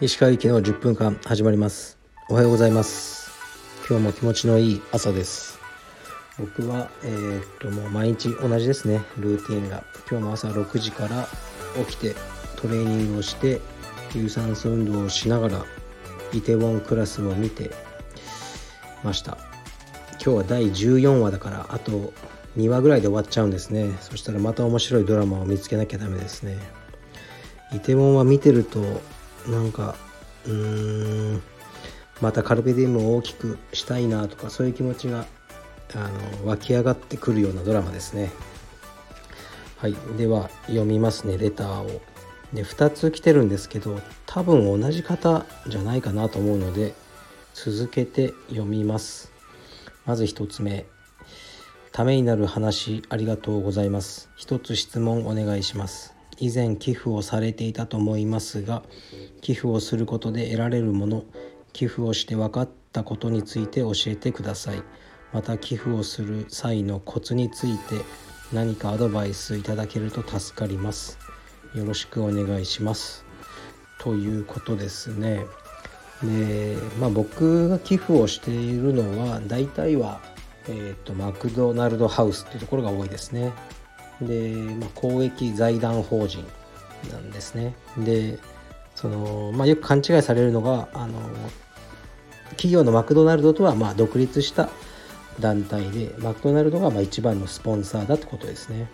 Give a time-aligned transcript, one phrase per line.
[0.00, 1.98] 石川行きの10分間始まります。
[2.28, 3.30] おはようございます。
[3.88, 5.58] 今日も気持ちのいい朝です。
[6.38, 9.00] 僕はえー、っともう毎日同じですね。
[9.16, 9.84] ルーティンが。
[10.10, 11.26] 今日も朝6時から
[11.86, 12.14] 起きて
[12.56, 13.62] トレーニングをして
[14.14, 15.64] 有酸素運動をしながら
[16.34, 17.70] イテウォンクラスを見て
[19.02, 19.38] ました。
[20.22, 22.12] 今日は第14話だからあと
[22.56, 23.96] 2話ぐらいで終わっちゃうんですね。
[24.00, 26.58] そしたらまた面白いドラマを見つけなきゃダメですね。
[27.72, 28.80] イテウォンは見てると
[29.48, 29.96] なんか
[30.46, 31.42] うーん
[32.20, 35.26] またカルペディウムを大きくしたいなとかそういう気持ちが
[35.94, 36.08] あ
[36.42, 38.30] の湧き上がってくるようなドラマですね。
[39.78, 39.96] はい。
[40.16, 42.00] では読みますねレターを。
[42.52, 46.92] で2つ来てるんですけど多分同じ方じゃないかなと思うので
[47.54, 49.32] 続けて読みます。
[50.04, 50.84] まず1つ目。
[51.92, 54.30] ためになる話ありがとうございます。
[54.34, 56.14] 一つ質問お願いします。
[56.38, 58.82] 以前寄付をされていたと思いますが
[59.42, 61.24] 寄付をすることで得られるもの
[61.74, 64.82] 寄付をして分かったことについて教えてください。
[65.34, 67.96] また寄付をする際のコツについて
[68.54, 71.18] 何かアドバイスいただけると助かります。
[71.74, 73.26] よろしくお願いします。
[73.98, 75.44] ということですね。
[76.22, 80.31] でまあ僕が寄付をしているのは大体は
[80.68, 83.52] えーと、マクドナルドハウスっていうところが多いですね。
[84.20, 86.44] で、まあ、公益財団法人
[87.10, 87.74] なんですね。
[87.98, 88.38] で
[88.94, 91.18] その、まあ、よく勘違いされるのがあの
[92.50, 94.68] 企業のマクドナルドとはまあ独立した
[95.40, 98.88] 団体でマクドナルドがまあ一番のスポンサーだってことですね。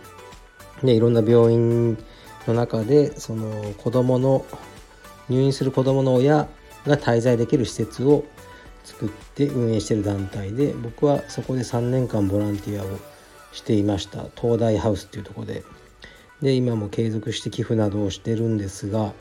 [0.83, 1.99] でいろんな病院
[2.47, 4.47] の中でその子どもの
[5.29, 6.49] 入院する子どもの親
[6.87, 8.25] が滞在できる施設を
[8.89, 12.99] 作って運営してる団体で僕はそこで3年間ボランティアを
[13.53, 14.25] していました。
[14.41, 15.63] 東大ハウスっていうとこで。
[16.41, 19.13] で今も継続して寄付などをしてるんですが、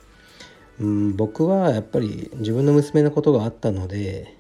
[0.80, 4.38] うん、僕はやっぱり自分の娘のことがあったので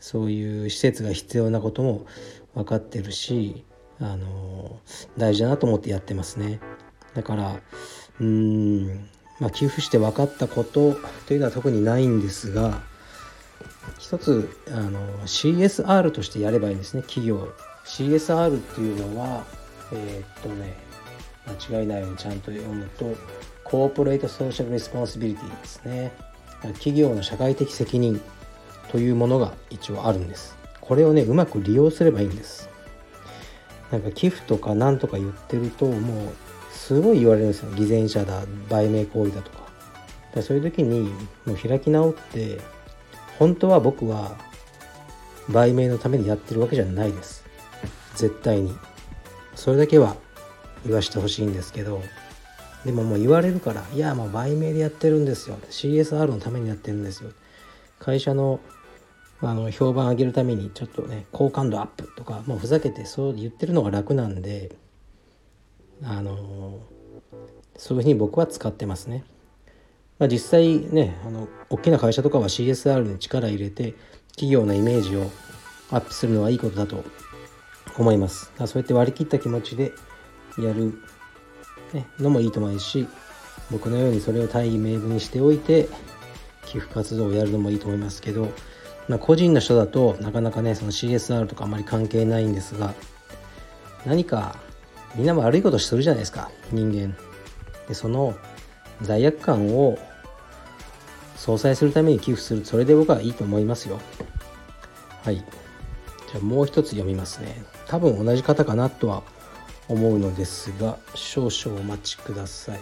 [0.00, 2.06] そういう施設が必要なことも
[2.54, 3.64] 分かってるし
[4.00, 4.80] あの
[5.16, 6.58] 大事だなと思ってやってますね。
[7.14, 7.60] だから
[8.20, 12.82] うんまあ寄付して分かったことというのは特にないんですが
[13.98, 17.52] 一つあの CSR としてやればいいんですね企業。
[17.84, 19.44] CSR っていうのは
[19.92, 20.76] えー、っとね
[21.46, 23.16] 間違いないようにちゃんと読むと
[23.64, 26.12] Corporate Social Responsibility ですね。
[26.74, 28.20] 企業の社会的責任
[28.90, 30.56] というものが一応あるんです。
[30.80, 32.68] これをねうまく利用すればいいんです。
[33.90, 36.32] なんか寄付とか何とか言ってるともう
[36.72, 37.72] すごい言われるんですよ。
[37.74, 39.60] 偽善者だ売名行為だとか。
[40.34, 41.12] だそういう時に
[41.46, 42.60] もう開き直って
[43.40, 44.36] 本当は僕は
[45.48, 47.42] 売名のためにやってるわけじゃないです。
[48.14, 48.76] 絶対に。
[49.54, 50.16] それだけは
[50.84, 52.02] 言わしてほしいんですけど。
[52.84, 55.56] でももう言われるからいやもう売名でやってるんですよ。
[55.70, 57.30] CSR のためにやってるんですよ。
[57.98, 58.60] 会社の
[59.40, 64.76] あの評判上げるためにちょっとね好感度アップとかもうふざけてそう言ってるのが楽なんで
[66.04, 66.78] あの
[67.76, 69.24] そういうふうに僕は使ってますね。
[70.20, 73.94] まあ、実際ねあの大きな会社とかは CSR に力入れて
[74.32, 75.30] 企業のイメージを
[75.90, 77.04] アップするのはいいことだと
[77.98, 78.52] 思います。
[78.58, 79.92] そうやって割り切った気持ちで
[80.58, 80.94] やる、
[81.94, 83.08] ね、のもいいと思うし
[83.70, 85.88] 僕のようにそれを大義名分にしておいて
[86.66, 88.52] 寄付活動をやるのもいいと思いますけど、
[89.08, 92.94] まあ、個人の人だとなかなかねその CSR とかあんまり関係ないんですが
[94.04, 94.58] 何か
[95.14, 97.16] みんなも悪いことするじゃないですか人間。
[97.88, 98.34] でその
[99.02, 99.98] 罪悪感を
[101.40, 103.98] 相殺するために寄付するそれで僕はいいと思いますよ。
[105.24, 105.36] はい。
[105.36, 107.64] じゃあもう一つ読みますね。
[107.86, 109.22] 多分同じ方かなとは
[109.88, 112.80] 思うのですが少々お待ちください。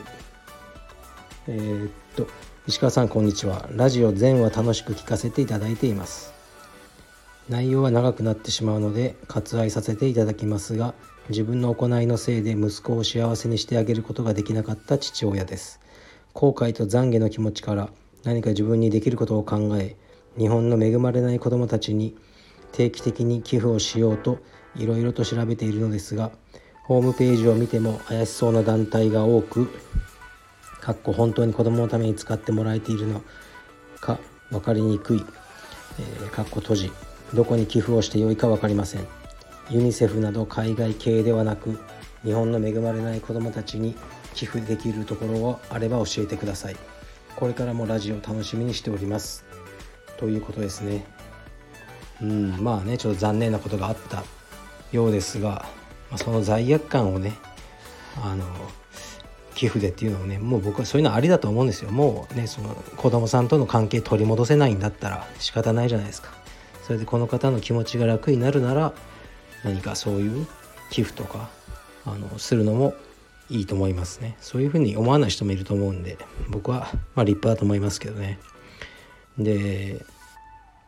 [1.46, 2.26] えー、っと
[2.66, 3.68] 石川さんこんにちは。
[3.76, 6.34] ラジオ全話楽しく聞かせていただいています。
[7.48, 10.94] 内容は長くなってしまうので割愛させていただきますが
[11.28, 15.78] 自分の行いのせいで息子を幸せにしてあげることができなかった父親です。
[16.32, 17.90] 後悔と懺悔の気持ちから
[18.24, 19.96] 何か自分にできることを考え
[20.36, 22.16] 日本の恵まれない子どもたちに
[22.72, 24.38] 定期的に寄付をしようと
[24.76, 26.30] いろいろと調べているのですが
[26.84, 29.68] ホームページを見ても怪しそうな団体が多く
[30.80, 33.22] かっこ本当に子どものために使ってもらえているの
[34.00, 34.18] か
[34.50, 35.24] 分かりにくい、
[35.98, 36.92] えー、かっこ閉じ
[37.34, 39.06] どこに寄付をしてよいか分かりません。
[39.70, 41.78] ユニセフなど海外系ではなく
[42.24, 43.94] 日本の恵まれない子どもたちに
[44.34, 46.76] 寄付できるところがあれば教えてください。
[47.38, 49.44] これからもラジオ楽しみにしております。
[50.16, 51.04] ということですね。
[52.20, 54.24] うんまあねちょっと残念なことがあった
[54.90, 55.64] ようですが、
[56.10, 57.34] まあ、その罪悪感をね
[58.20, 58.44] あの
[59.54, 61.92] 寄付でっていうのもねもう僕はそういうのありだと思うんですよ。
[61.92, 66.32] もうねその子供さんとの関係取り戻せないんだったら仕方ないじゃないですか。
[66.82, 68.92] それでこの方の気持ちが楽になるなら
[69.62, 70.48] 何かそういう
[70.90, 71.50] 寄付とか
[72.04, 72.94] あのするのも
[73.50, 74.36] いいと思いますね。
[74.40, 76.18] そういうふうに思わない人もいると思うんで
[76.48, 78.38] 僕はまあ立派だと思いますけどね。
[79.38, 80.04] で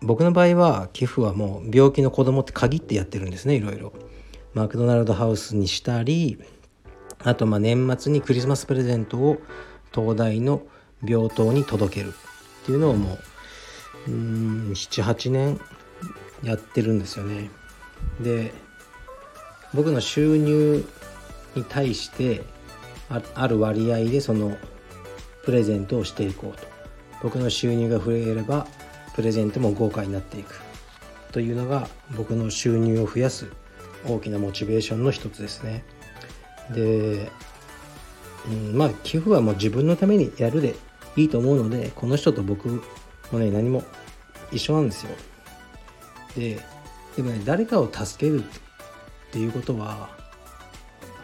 [0.02, 3.92] 僕の場合は寄付はもう病気の子供って限ってやってるんですねいろいろ。
[4.54, 6.38] マクドナルドハウスにしたり
[7.22, 9.40] あとまあ年末にクリスマスプレゼントを
[9.94, 10.62] 東大の
[11.04, 12.14] 病棟に届ける。
[12.62, 13.18] っていうのをも
[14.06, 15.60] ううん78年
[16.42, 17.50] やってるんですよね。
[18.20, 18.52] で
[19.72, 20.84] 僕の収入
[21.54, 22.42] に対して
[23.34, 24.56] ある割合でその
[25.44, 26.70] プレゼントをしていこうと。
[27.22, 28.66] 僕の収入が増えれば
[29.14, 30.58] プレゼントも豪華になっていく
[31.32, 33.46] というのが僕の収入を増やす
[34.06, 35.84] 大きなモチベーションの一つですね。
[36.70, 37.30] で、
[38.48, 40.74] うん、まあ寄付はもう自分のためにやるで
[41.16, 42.82] いいと思うのでこの人と僕
[43.30, 43.82] もね何も
[44.50, 45.10] 一緒なんですよ。
[46.36, 46.60] で
[47.16, 48.46] でもね誰かを助けるっ
[49.30, 50.08] ていうことは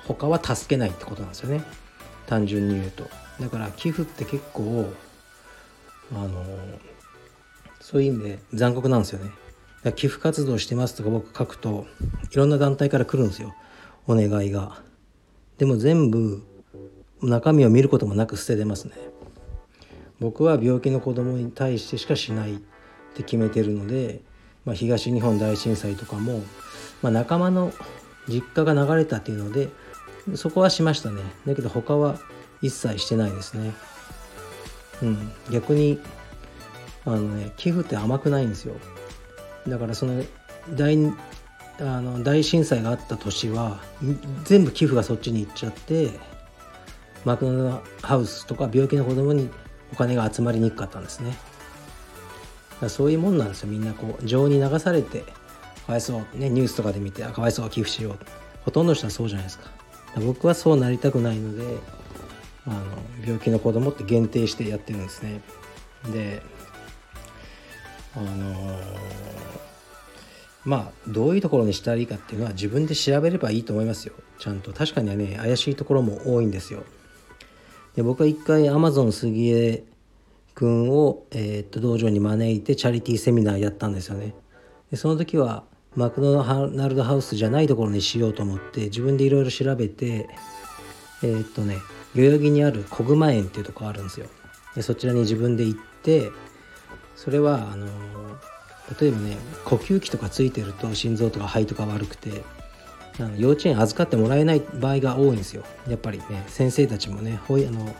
[0.06, 1.62] 他は助けないってことなんですよね。
[2.26, 3.08] 単純に言うと。
[3.40, 4.92] だから寄付って結構
[6.12, 6.44] あの
[7.80, 9.30] そういう意味で残酷なんですよね。
[9.94, 11.86] 寄付活動してますとか僕書くと
[12.32, 13.54] いろんな団体から来るんですよ。
[14.06, 14.82] お願いが。
[15.58, 16.42] でも全部
[17.22, 18.92] 中身を見ることもなく捨ててますね。
[20.18, 22.56] 僕は病気の子供に対してしかしないっ
[23.14, 24.20] て決めてるので、
[24.64, 26.42] まあ、東日本大震災とかも、
[27.02, 27.72] まあ、仲間の
[28.28, 29.68] 実家が流れたっていうので
[30.34, 31.22] そこはしましたね。
[31.46, 32.18] だけど他は
[32.62, 33.72] 一切してないですね。
[35.02, 35.32] うん。
[35.50, 36.00] 逆に
[37.04, 38.74] あのね寄付って甘くないんですよ。
[39.68, 40.24] だからその
[40.70, 40.96] 大
[41.78, 43.80] あの大震災があった年は
[44.44, 46.10] 全部寄付がそっちに行っちゃって
[47.24, 49.50] マクドナルドハウスとか病気の子供に
[49.92, 51.36] お金が集まりにくかったんですね。
[52.88, 53.68] そういうもんなんですよ。
[53.68, 55.20] みんなこう情に流されて
[55.86, 58.18] かわいそうねニュースとかで見てかわいそう寄付しよう。
[58.64, 59.70] ほとんどの人はそうじゃないですか。
[60.20, 61.78] 僕はそうなりたくないので
[62.66, 62.80] あの
[63.24, 65.40] 病気の子供って限定してやってるんですね。
[66.12, 66.42] で
[68.14, 68.80] あの、
[70.64, 74.14] まあどういうところにしたらいいかっていうのは自分で調べればいいと思いますよ。
[74.38, 74.72] ちゃんと。
[74.72, 76.82] 確かにはね怪しいところも多いんですよ。
[77.94, 79.84] で僕は一回アマゾン杉江
[80.54, 84.34] 君を、えー、っと道場に招いてチャリティーセミナーやったんですよね。
[84.90, 85.64] でその時は
[85.96, 90.28] マクドナルドハウスじゃないところにしようと思って自分でいろいろ調べて
[91.22, 91.78] えー、っとね
[92.14, 94.26] 代々木にある小熊園っていうとこあるんですよ。
[94.74, 96.30] でそちらに自分で行って
[97.14, 97.86] それはあの
[99.00, 102.44] 例えばね呼吸器とかついてると心臓とか肺とか悪くて
[103.38, 105.64] 幼稚園預かってもらえない場合が多いんですよ。
[105.88, 107.96] やっぱりね先生たちもね保あの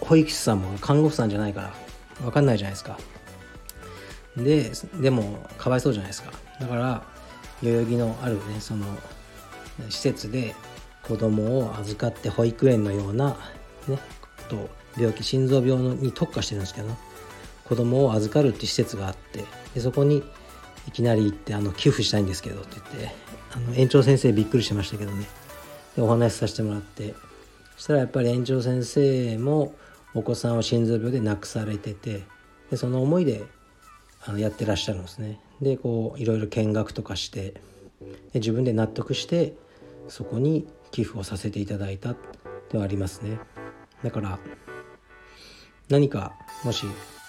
[0.00, 1.74] 保育士さんも看護婦さんじゃないから
[2.20, 2.98] 分かんないじゃないですか。
[4.36, 6.32] ででもかわいそうじゃないですか。
[6.62, 7.02] だから
[7.62, 8.86] 代々木のあるねその
[9.88, 10.54] 施設で
[11.02, 13.36] 子供を預かって保育園のような
[13.88, 13.98] ね
[14.48, 16.88] と病気心臓病に特化してるんですけど
[17.64, 19.44] 子供を預かるって施設があって
[19.74, 20.22] でそこに
[20.86, 23.14] いきなり行ってあの寄付したいんですけどって言って
[23.54, 25.26] あの園長先生びっくりしましたけどね。
[25.96, 27.14] でお話しさせてもらって。
[27.76, 29.74] そしたらやっぱり園長先生も
[30.14, 32.22] お子さんを心臓病で亡くされてて
[32.70, 33.44] でその思いで
[34.24, 35.40] あのやってらっしゃるんですね。
[35.62, 37.54] でこういろいろ見学とかして
[38.32, 39.54] で自分で納得して
[40.08, 42.16] そこに寄付をさせていただいた
[42.70, 43.38] ではありますね。
[44.02, 44.38] だから
[45.88, 46.32] 何か
[46.64, 46.84] もし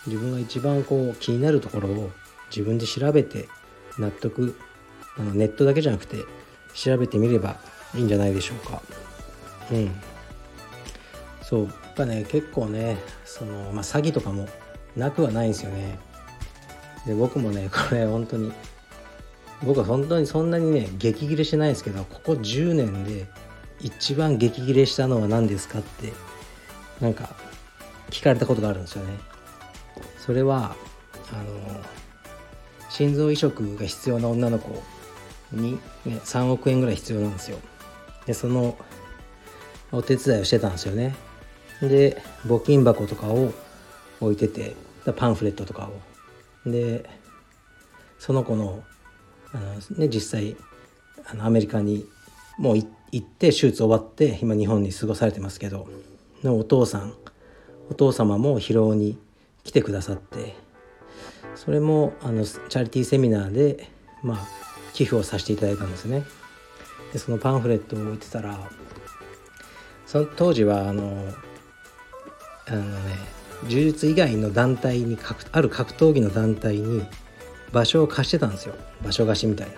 [0.08, 2.10] 自分が一番こう気になるところを
[2.50, 3.48] 自分で調べて
[4.00, 4.58] 納得
[5.18, 6.18] あのネットだけじゃなくて
[6.74, 7.60] 調べてみれば
[7.94, 8.82] いいんじゃないでしょうか。
[9.72, 9.92] うん。
[11.44, 11.64] そう。
[11.66, 14.48] やっぱね結構ねその、まあ、詐欺とかも
[14.98, 16.00] なくはないんですよね。
[17.06, 18.52] で僕もね これ本当に。
[19.64, 23.28] 僕は本当にそんなにね激切れしてないですけどここ10年で
[23.80, 26.12] 一番激切れしたのは何ですかって
[27.00, 27.34] なんか
[28.10, 29.14] 聞かれたことがあるんですよね。
[30.18, 30.76] それは
[31.32, 31.82] あの
[32.90, 34.84] 心臓移植が必要な女の子
[35.52, 35.74] に、
[36.06, 37.58] ね、3億円ぐらい必要なんですよ。
[38.26, 38.78] でその
[39.92, 41.16] お手伝いをしてたんですよね。
[41.82, 43.54] で募金箱とかを
[44.22, 44.76] 置いてて
[45.16, 46.13] パンフレットとかを。
[46.66, 47.10] で
[48.20, 48.84] その子の
[49.54, 50.56] あの、ね、実際
[51.26, 52.06] あのアメリカに
[52.58, 55.88] もう行って手術終わって今日本に過ごされてますけど
[56.44, 57.14] のお父さん
[57.90, 59.18] お父様も疲労に
[59.64, 60.56] 来てくださって
[61.56, 63.90] それもあのチャリティーセミナーで
[64.22, 64.48] まあ
[64.94, 66.24] 寄付をさせていただいたんですね。
[67.12, 68.70] でそのパンフレットを置いてたら
[70.06, 71.34] その当時はあの
[72.68, 75.18] あのね柔術以外の団体に
[75.52, 77.04] ある格闘技の団体に
[77.72, 78.76] 場所を貸してたんですよ。
[79.04, 79.74] 場所貸しみたいな。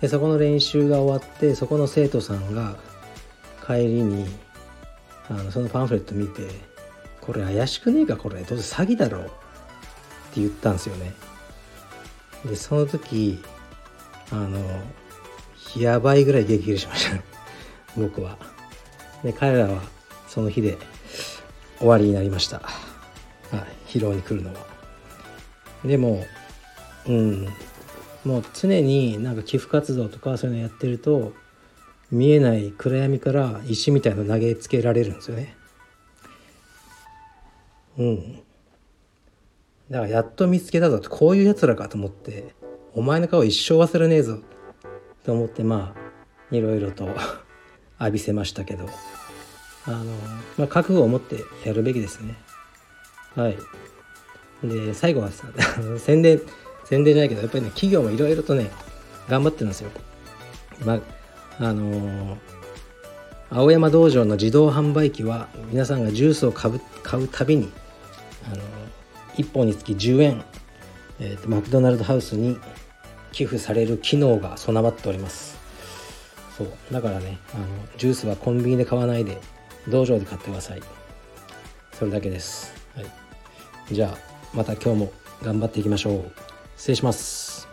[0.00, 2.76] でそこの練習が終わってそこの生徒さんが
[3.66, 4.26] 帰りに
[5.28, 6.48] あのそのパンフレット見て
[7.20, 8.42] 「これ怪しくねえかこれ。
[8.42, 9.30] どうせ詐欺だろ」って
[10.36, 11.12] 言ったんですよね。
[12.44, 13.42] でその時
[14.32, 14.58] あの
[15.76, 17.22] やばいぐらい激切れしました。
[17.96, 18.38] 僕は。
[19.22, 19.82] で彼らは
[20.28, 20.78] その日で
[21.78, 22.62] 終わりになりました。
[23.90, 24.60] 疲労に来るのは。
[25.84, 26.24] でも
[27.06, 27.48] うん。
[28.24, 31.32] もう常になんか寄付活動とかそういうのやってると
[32.10, 35.56] 見えない暗闇から石みたいの投げつけられるんですよね。
[37.98, 38.34] うん。
[39.90, 42.54] だからやっと見つけたぞってこういうやつらかと思って
[42.94, 44.38] お前の顔一生忘れねえぞ
[45.24, 47.08] と思ってまあいろいろと
[47.98, 48.86] 浴びせましたけど。
[49.86, 50.04] あの、
[50.58, 52.36] まあ、覚悟を持ってやるべきですね。
[53.36, 53.58] はい。
[54.62, 55.46] で最後はさ
[55.98, 56.40] 宣伝
[56.84, 58.70] 宣伝じゃないけどやっぱりね企業もいろいろとね
[59.28, 59.90] 頑張ってるんですよ。
[60.84, 61.00] まあ
[61.58, 62.36] あのー、
[63.50, 67.70] 青山道場の自動販売機は皆さんがジュースを買う買うたびに、
[68.46, 70.44] あのー、1本につき10円、
[71.20, 72.58] えーと、マクドナルドハウスに
[73.32, 75.58] 寄付される機能が備わっております。
[76.56, 76.68] そう。
[76.90, 77.66] だからねあの
[77.98, 79.38] ジュースはコンビニで買わないで
[79.88, 80.82] 道場で買ってください。
[81.92, 82.72] それだけです、
[83.90, 84.18] じゃあ
[84.54, 86.32] また今日も頑張っていきましょう。
[86.76, 87.69] 失礼します。